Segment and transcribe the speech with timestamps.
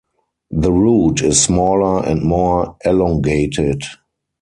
[0.49, 3.83] The root is smaller and more elongated.